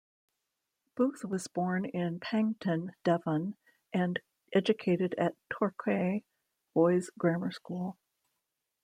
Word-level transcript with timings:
Booth 0.95 1.23
was 1.23 1.47
born 1.47 1.85
in 1.85 2.19
Paignton, 2.19 2.95
Devon 3.03 3.55
and 3.93 4.19
educated 4.51 5.13
at 5.19 5.35
Torquay 5.51 6.23
Boys' 6.73 7.11
Grammar 7.19 7.51
School. 7.51 7.99